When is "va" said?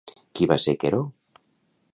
0.51-0.57